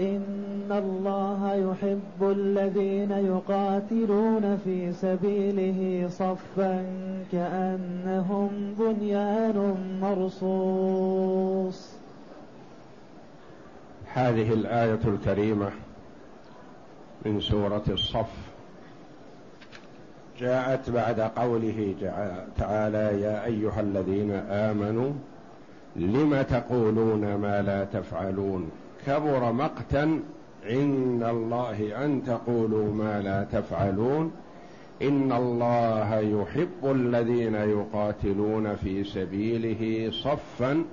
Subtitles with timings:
[0.00, 6.84] إن الله يحب الذين يقاتلون في سبيله صفا
[7.32, 11.92] كأنهم بنيان مرصوص.
[14.12, 15.70] هذه الآية الكريمة
[17.26, 18.32] من سورة الصف.
[20.40, 21.94] جاءت بعد قوله
[22.56, 25.12] تعالى يا أيها الذين آمنوا
[25.96, 28.70] لم تقولون ما لا تفعلون؟
[29.06, 30.22] كبر مقتا
[30.64, 34.32] عند الله أن تقولوا ما لا تفعلون.
[35.02, 40.84] إن الله يحب الذين يقاتلون في سبيله صفا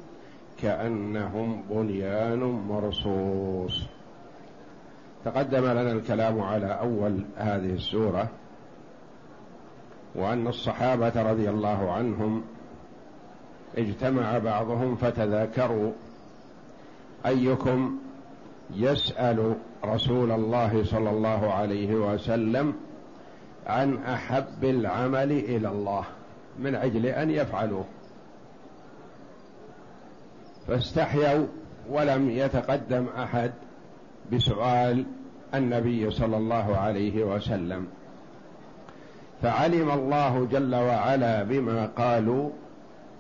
[0.62, 3.96] كأنهم بنيان مرصوص.
[5.26, 8.30] تقدم لنا الكلام على أول هذه السورة
[10.16, 12.42] وأن الصحابة رضي الله عنهم
[13.78, 15.92] اجتمع بعضهم فتذاكروا
[17.26, 17.98] أيكم
[18.74, 22.74] يسأل رسول الله صلى الله عليه وسلم
[23.68, 26.04] عن أحب العمل إلى الله
[26.60, 27.86] من أجل أن يفعلوه.
[30.68, 31.46] فاستحيوا
[31.90, 33.52] ولم يتقدم أحد
[34.34, 35.06] بسؤال
[35.56, 37.88] النبي صلى الله عليه وسلم.
[39.42, 42.50] فعلم الله جل وعلا بما قالوا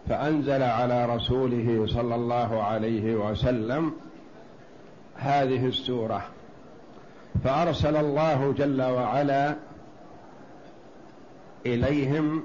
[0.09, 3.93] فأنزل على رسوله صلى الله عليه وسلم
[5.15, 6.25] هذه السورة.
[7.43, 9.55] فأرسل الله جل وعلا
[11.65, 12.43] إليهم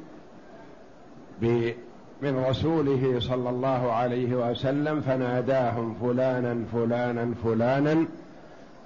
[2.23, 8.07] من رسوله صلى الله عليه وسلم فناداهم فلانا فلانا فلانا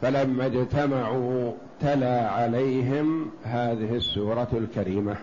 [0.02, 5.16] فلما اجتمعوا تلا عليهم هذه السورة الكريمة.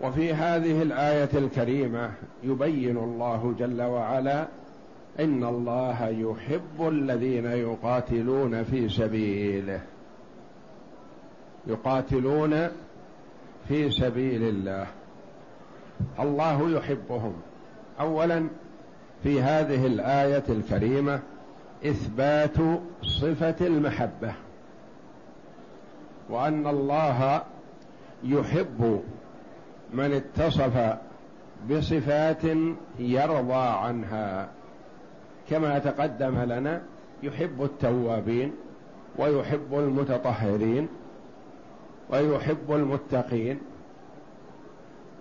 [0.00, 2.10] وفي هذه الآية الكريمة
[2.44, 4.46] يبين الله جل وعلا
[5.20, 9.80] إن الله يحب الذين يقاتلون في سبيله.
[11.66, 12.68] يقاتلون
[13.68, 14.86] في سبيل الله.
[16.20, 17.34] الله يحبهم.
[18.00, 18.46] اولا
[19.22, 21.20] في هذه الآية الكريمة
[21.86, 22.56] إثبات
[23.02, 24.32] صفة المحبة.
[26.30, 27.42] وأن الله
[28.24, 29.02] يحب
[29.92, 30.96] من اتصف
[31.70, 32.44] بصفات
[32.98, 34.48] يرضى عنها.
[35.50, 36.82] كما تقدم لنا
[37.22, 38.52] يحب التوابين
[39.18, 40.88] ويحب المتطهرين
[42.10, 43.58] ويحب المتقين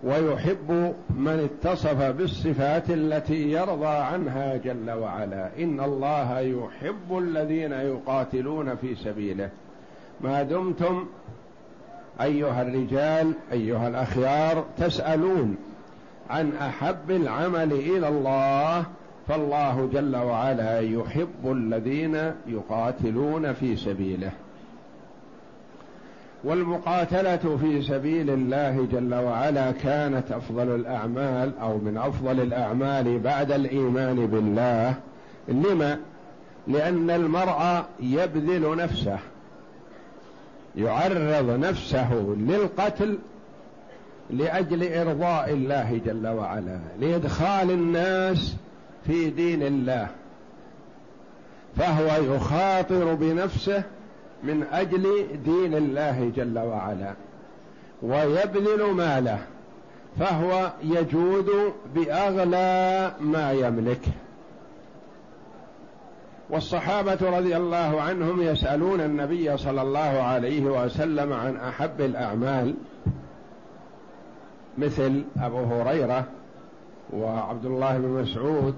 [0.04, 5.50] ويحب من اتصف بالصفات التي يرضى عنها جل وعلا.
[5.60, 9.50] إن الله يحب الذين يقاتلون في سبيله.
[10.22, 11.06] ما دمتم
[12.22, 15.58] أيها الرجال أيها الأخيار تسألون
[16.30, 18.86] عن أحب العمل إلى الله
[19.28, 24.32] فالله جل وعلا يحب الذين يقاتلون في سبيله.
[26.44, 34.28] والمقاتلة في سبيل الله جل وعلا كانت أفضل الأعمال أو من أفضل الأعمال بعد الإيمان
[34.28, 34.96] بالله.
[35.48, 35.98] لما؟
[36.68, 39.20] لأن المرء يبذل نفسه
[40.78, 43.18] يعرض نفسه للقتل
[44.30, 48.56] لأجل إرضاء الله جل وعلا لإدخال الناس
[49.08, 50.08] في دين الله
[51.78, 53.84] فهو يخاطر بنفسه
[54.44, 57.14] من أجل دين الله جل وعلا
[58.02, 59.40] ويبذل ماله
[60.20, 64.02] فهو يجود بأغلى ما يملك.
[66.50, 72.74] والصحابة رضي الله عنهم يسألون النبي صلى الله عليه وسلم عن أحب الأعمال
[74.78, 76.26] مثل أبو هريرة
[77.14, 78.76] وعبد الله بن مسعود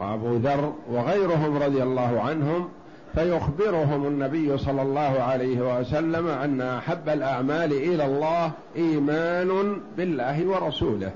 [0.00, 2.68] وابو ذر وغيرهم رضي الله عنهم
[3.14, 11.12] فيخبرهم النبي صلى الله عليه وسلم أن أحب الأعمال إلى الله إيمان بالله ورسوله.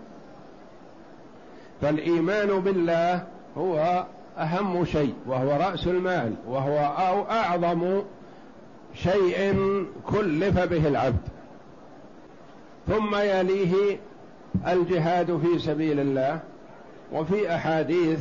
[1.83, 3.23] فالإيمان بالله
[3.59, 4.05] هو
[4.39, 6.79] أهم شيء وهو رأس المال وهو
[7.31, 8.03] أعظم
[8.95, 9.55] شيء
[10.07, 11.29] كلف به العبد.
[12.89, 13.99] ثم يليه
[14.69, 16.41] الجهاد في سبيل الله
[17.13, 18.19] وفي أحاديث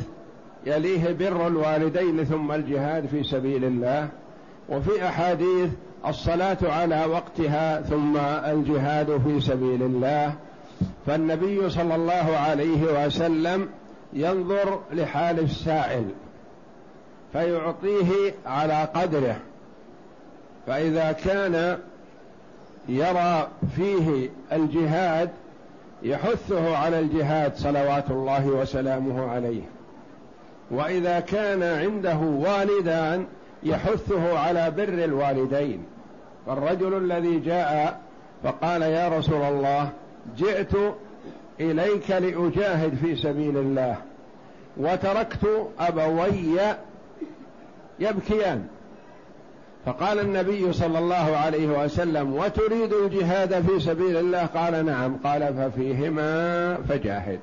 [0.66, 4.08] يليه بر الوالدين ثم الجهاد في سبيل الله
[4.68, 5.70] وفي أحاديث
[6.06, 8.16] الصلاة على وقتها ثم
[8.46, 10.34] الجهاد في سبيل الله.
[11.06, 13.68] فالنبي صلى الله عليه وسلم
[14.12, 16.04] ينظر لحال السائل
[17.32, 19.36] فيعطيه على قدره.
[20.66, 21.78] فإذا كان
[22.88, 25.30] يرى فيه الجهاد
[26.02, 29.62] يحثه على الجهاد صلوات الله وسلامه عليه.
[30.70, 33.26] وإذا كان عنده والدان
[33.62, 35.84] يحثه على بر الوالدين.
[36.46, 38.00] فالرجل الذي جاء
[38.44, 39.90] فقال يا رسول الله
[40.36, 40.72] جئت
[41.60, 43.96] إليك لأجاهد في سبيل الله
[44.76, 46.60] وتركت أبوي
[48.00, 48.66] يبكيان.
[49.86, 55.16] فقال النبي صلى الله عليه وسلم وتريد الجهاد في سبيل الله؟ قال نعم.
[55.24, 57.40] قال ففيهما فجاهد.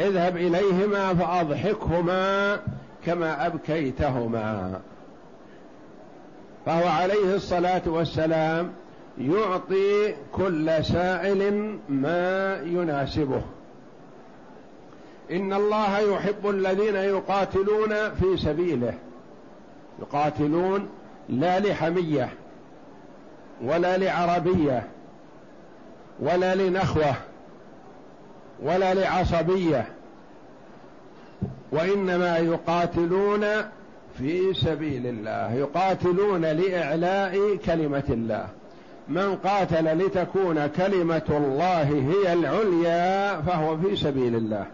[0.00, 2.56] اذهب إليهما فأضحكهما
[3.06, 4.80] كما أبكيتهما.
[6.66, 8.72] فهو عليه الصلاة والسلام
[9.18, 13.42] يعطي كل سائل ما يناسبه.
[15.30, 18.94] إن الله يحب الذين يقاتلون في سبيله.
[20.00, 20.88] يقاتلون
[21.28, 22.28] لا لحمية
[23.62, 24.88] ولا لعربية
[26.20, 27.14] ولا لنخوة
[28.62, 29.86] ولا لعصبية
[31.72, 33.46] وإنما يقاتلون
[34.18, 38.46] في سبيل الله يقاتلون لإعلاء كلمة الله.
[39.08, 44.66] من قاتل لتكون كلمة الله هي العليا فهو في سبيل الله.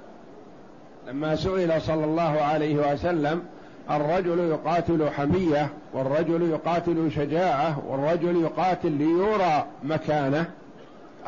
[1.08, 3.42] لما سئل صلى الله عليه وسلم
[3.90, 10.50] الرجل يقاتل حمية والرجل يقاتل شجاعة والرجل يقاتل ليرى مكانه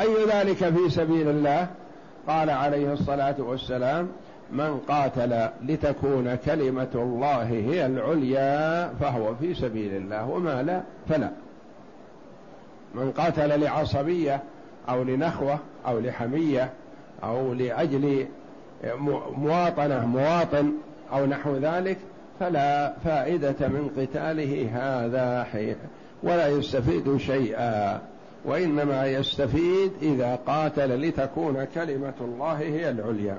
[0.01, 1.69] أي ذلك في سبيل الله؟
[2.29, 4.09] قال عليه الصلاة والسلام
[4.53, 11.31] من قاتل لتكون كلمة الله هي العليا فهو في سبيل الله وما لا فلا.
[12.95, 14.43] من قاتل لعصبية
[14.89, 16.71] أو لنخوة أو لحمية
[17.25, 18.27] أو لأجل
[19.37, 20.73] مواطنة مواطن
[21.13, 21.99] أو نحو ذلك
[22.41, 25.77] فلا فائدة من قتاله هذا حين
[26.23, 28.01] ولا يستفيد شيئا.
[28.45, 33.39] وإنما يستفيد إذا قاتل لتكون كلمة الله هي العليا.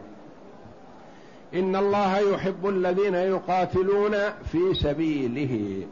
[1.54, 4.12] إن الله يحب الذين يقاتلون
[4.51, 5.84] في سبيله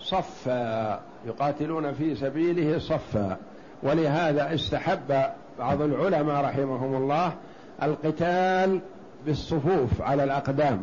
[0.00, 3.36] صفا يقاتلون في سبيله صفا.
[3.82, 5.24] ولهذا استحب
[5.58, 7.32] بعض العلماء رحمهم الله
[7.82, 8.80] القتال
[9.26, 10.82] بالصفوف على الأقدام.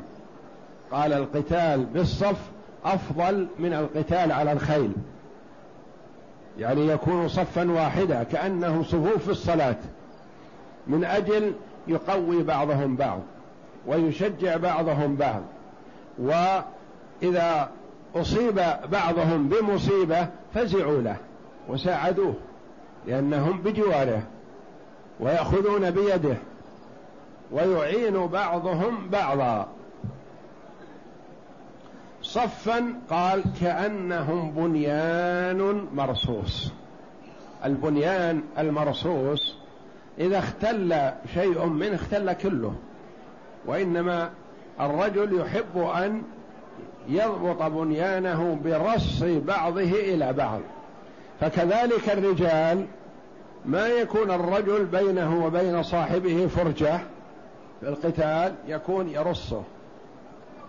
[0.91, 2.37] قال القتال بالصف
[2.85, 4.91] أفضل من القتال على الخيل.
[6.59, 9.75] يعني يكون صفا واحدا كانهم صفوف في الصلاة.
[10.87, 11.53] من أجل
[11.87, 13.19] يقوي بعضهم بعض
[13.87, 15.41] ويشجع بعضهم بعض.
[16.19, 17.69] وإذا
[18.15, 18.61] أصيب
[18.91, 21.17] بعضهم بمصيبة فزعوا له
[21.69, 22.33] وساعدوه
[23.07, 24.23] لأنهم بجواره
[25.19, 26.37] ويأخذون بيده
[27.51, 29.67] ويعين بعضهم بعضا.
[32.35, 36.71] صفا قال كأنهم بنيان مرصوص.
[37.65, 39.55] البنيان المرصوص
[40.19, 42.73] إذا اختل شيء منه اختل كله
[43.65, 44.29] وإنما
[44.79, 46.23] الرجل يحب أن
[47.09, 50.59] يضبط بنيانه برص بعضه إلى بعض.
[51.41, 52.85] فكذلك الرجال
[53.65, 56.99] ما يكون الرجل بينه وبين صاحبه فرجة
[57.81, 59.63] في القتال يكون يرصه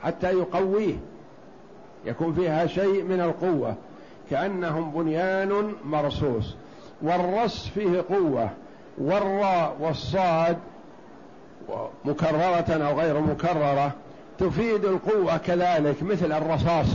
[0.03, 0.97] حتى يقويه.
[2.07, 3.75] يكون فيها شيء من القوة
[4.31, 6.55] كأنهم بنيان مرصوص.
[7.03, 8.51] والرص فيه قوة
[8.99, 10.57] والراء والصاد
[12.05, 13.93] مكررة أو غير مكررة
[14.39, 16.87] تفيد القوة كذلك مثل الرصاص.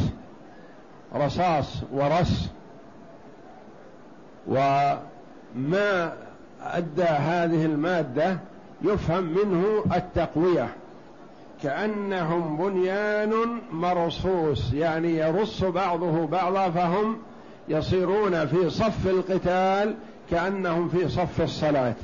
[1.15, 2.49] رصاص ورص.
[4.47, 6.13] وما
[6.63, 8.37] أدى هذه المادة
[8.81, 10.69] يفهم منه التقوية.
[11.63, 13.33] كأنهم بنيان
[13.71, 17.17] مرصوص يعني يرص بعضه بعضا فهم
[17.69, 19.95] يصيرون في صف القتال
[20.31, 21.95] كأنهم في صف الصلاة.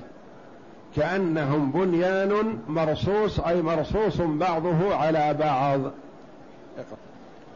[0.96, 5.80] كأنهم بنيان مرصوص أي مرصوص بعضه على بعض.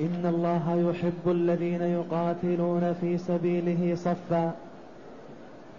[0.02, 4.54] إن الله يحب الذين يقاتلون في سبيله صفا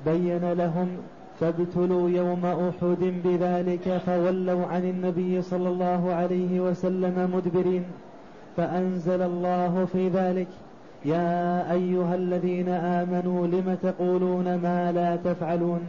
[0.07, 0.97] بين لهم
[1.41, 7.85] فابتلوا يوم أحد بذلك فولوا عن النبي صلى الله عليه وسلم مدبرين
[8.57, 10.49] فأنزل الله في ذلك
[11.05, 15.81] يا أيها الذين آمنوا لم تقولون ما لا تفعلون؟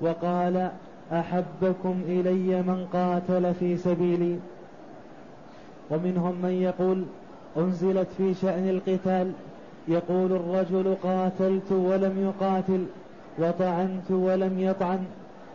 [0.00, 0.70] وقال
[1.12, 4.36] أحبكم إلي من قاتل في سبيلي.
[5.90, 7.04] ومنهم من يقول
[7.56, 9.32] أنزلت في شأن القتال.
[9.88, 12.84] يقول الرجل قاتلت ولم يقاتل.
[13.38, 15.04] وطعنت ولم يطعن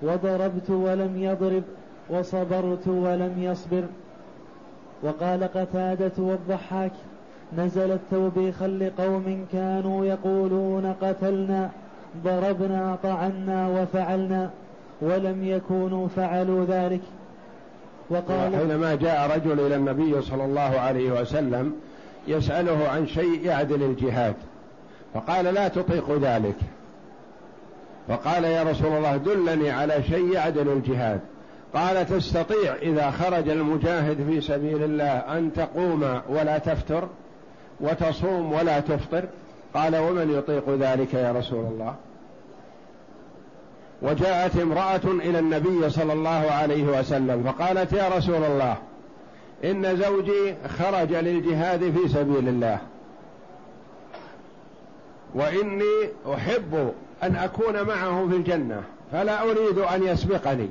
[0.01, 1.63] وضربت ولم يضرب
[2.09, 3.83] وصبرت ولم يصبر.
[5.03, 6.91] وقال قتادة والضحاك
[7.57, 11.69] نزلت توبيخا لقوم كانوا يقولون قتلنا
[12.23, 14.49] ضربنا طعنا وفعلنا
[15.01, 17.01] ولم يكونوا فعلوا ذلك.
[18.09, 21.73] وقال حينما جاء رجل إلى النبي صلى الله عليه وسلم
[22.27, 24.35] يسأله عن شيء يعدل الجهاد
[25.13, 26.55] فقال لا تطيق ذلك.
[28.07, 31.19] فقال يا رسول الله دلني على شيء يعدل الجهاد.
[31.73, 37.07] قال تستطيع إذا خرج المجاهد في سبيل الله أن تقوم ولا تفتر
[37.79, 39.23] وتصوم ولا تفطر.
[39.73, 41.95] قال ومن يطيق ذلك يا رسول الله؟
[44.01, 48.75] وجاءت امرأة إلى النبي صلى الله عليه وسلم فقالت يا رسول الله
[49.63, 52.77] إن زوجي خرج للجهاد في سبيل الله.
[55.33, 56.93] وإني أحب
[57.23, 60.69] أن أكون معه في الجنة فلا أريد أن يسبقني.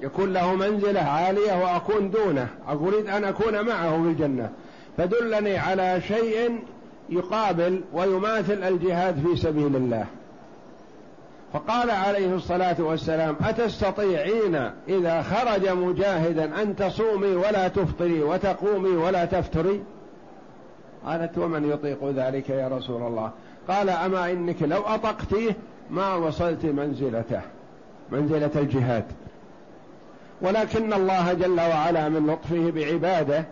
[0.00, 4.50] يكون له منزلة عالية وأكون دونه أريد أن أكون معه في الجنة.
[4.96, 6.58] فدلني على شيء
[7.08, 10.06] يقابل ويماثل الجهاد في سبيل الله.
[11.52, 19.82] فقال عليه الصلاة والسلام أتستطيعين إذا خرج مجاهدا أن تصومي ولا تفطري وتقومي ولا تفتري؟
[21.06, 23.30] قالت ومن يطيق ذلك يا رسول الله.
[23.68, 25.56] قال أما إنك لو أطقتيه
[25.90, 27.40] ما وصلت منزلته
[28.12, 29.04] منزلة الجهاد.
[30.42, 33.44] ولكن الله جل وعلا من لطفه بعباده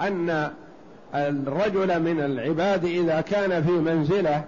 [0.00, 0.50] أن
[1.14, 4.44] الرجل من العباد إذا كان في منزلة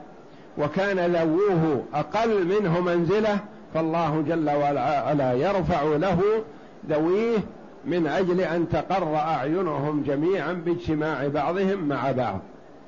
[0.59, 3.39] وكان ذووه أقل منه منزلة
[3.75, 6.21] فالله جل وعلا يرفع له
[6.89, 7.39] ذويه
[7.85, 12.41] من أجل أن تقر أعينهم جميعا باجتماع بعضهم مع بعض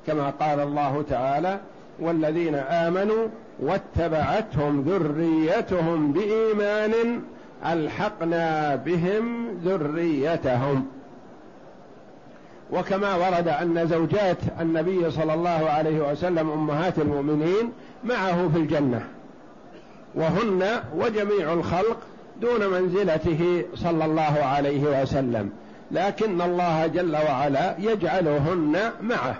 [0.07, 1.59] كما قال الله تعالى
[1.99, 3.27] والذين آمنوا
[3.59, 7.21] واتبعتهم ذريتهم بإيمان
[7.65, 10.85] ألحقنا بهم ذريتهم.
[12.71, 17.71] وكما ورد أن زوجات النبي صلى الله عليه وسلم أمهات المؤمنين
[18.03, 19.07] معه في الجنة
[20.15, 21.97] وهن وجميع الخلق
[22.41, 25.49] دون منزلته صلى الله عليه وسلم
[25.91, 29.35] لكن الله جل وعلا يجعلهن معه.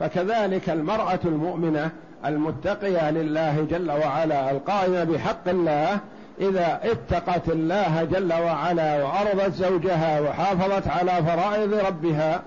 [0.00, 1.90] فكذلك المرأة المؤمنة
[2.26, 5.98] المتقية لله جل وعلا القائمة بحق الله
[6.40, 12.42] إذا اتقت الله جل وعلا وأرضت زوجها وحافظت على فرائض ربها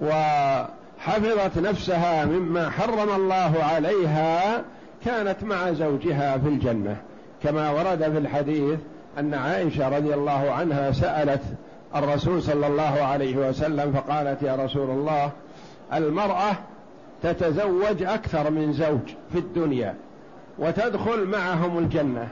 [0.00, 4.62] وحفظت نفسها مما حرم الله عليها
[5.04, 6.96] كانت مع زوجها في الجنة.
[7.42, 8.78] كما ورد في الحديث
[9.18, 11.42] أن عائشة رضي الله عنها سألت
[11.96, 15.30] الرسول صلى الله عليه وسلم فقالت يا رسول الله
[15.92, 16.52] المرأة
[17.22, 19.94] تتزوج أكثر من زوج في الدنيا
[20.58, 22.28] وتدخل معهم الجنة.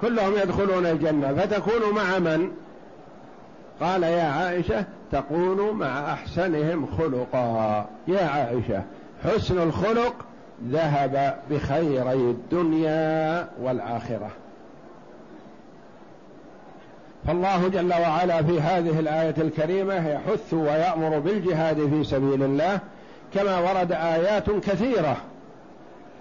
[0.00, 2.50] كلهم يدخلون الجنة فتكون مع من؟
[3.80, 7.86] قال يا عائشة تكون مع أحسنهم خلقا.
[8.08, 8.82] يا عائشة
[9.24, 10.14] حسن الخلق
[10.68, 14.30] ذهب بخيري الدنيا والآخرة.
[17.28, 22.78] فالله جل وعلا في هذه الآية الكريمة يحث ويأمر بالجهاد في سبيل الله
[23.34, 25.16] كما ورد آيات كثيرة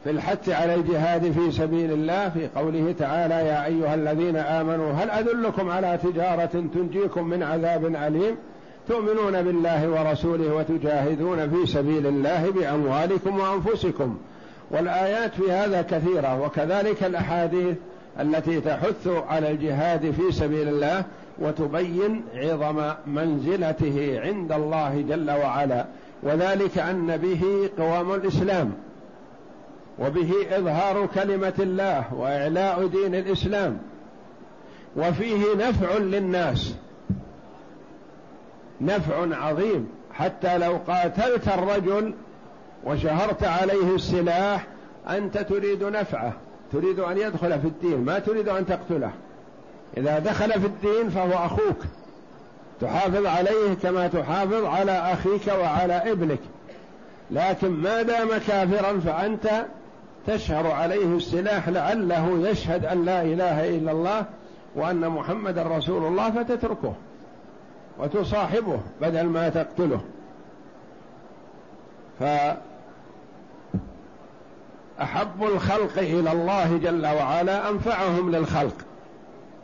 [0.04, 5.10] في الحث على الجهاد في سبيل الله في قوله تعالى يا أيها الذين آمنوا هل
[5.10, 8.36] أدلكم على تجارة تنجيكم من عذاب أليم؟
[8.88, 14.18] تؤمنون بالله ورسوله وتجاهدون في سبيل الله بأموالكم وأنفسكم.
[14.72, 17.76] والآيات في هذا كثيرة وكذلك الأحاديث
[18.20, 21.04] التي تحث على الجهاد في سبيل الله
[21.40, 25.86] وتبين عظم منزلته عند الله جل وعلا.
[26.24, 28.74] وذلك أن به قوام الإسلام
[30.00, 33.78] وبه إظهار كلمة الله وإعلاء دين الإسلام
[34.96, 36.76] وفيه نفع للناس
[38.82, 39.90] نفع عظيم.
[40.14, 42.14] حتى لو قاتلت الرجل
[42.86, 44.68] وشهرت عليه السلاح
[45.10, 46.34] أنت تريد نفعه.
[46.72, 49.12] تريد أن يدخل في الدين ما تريد أن تقتله.
[49.98, 51.78] إذا دخل في الدين فهو أخوك.
[52.82, 56.40] تحافظ عليه كما تحافظ على أخيك وعلى ابنك.
[57.32, 59.66] لكن ما دام كافرا فأنت
[60.28, 64.26] تشهر عليه السلاح لعله يشهد أن لا إله إلا الله
[64.76, 66.94] وأن محمد رسول الله فتتركه
[68.00, 70.02] وتصاحبه بدل ما تقتله.
[74.98, 78.76] فأحب الخلق إلى الله جل وعلا أنفعهم للخلق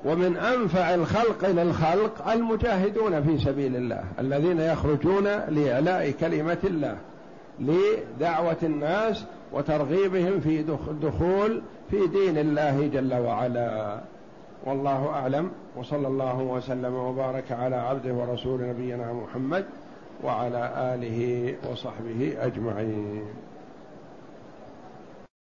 [0.06, 6.98] ومن أنفع الخلق للخلق المجاهدون في سبيل الله الذين يخرجون لإعلاء كلمة الله
[7.60, 11.62] لدعوة الناس وترغيبهم في الدخول
[11.92, 14.00] في دين الله جل وعلا.
[14.66, 19.66] والله أعلم وصلى الله وسلم وبارك على عبده ورسول نبينا محمد
[20.24, 23.24] وعلى آله وصحبه أجمعين.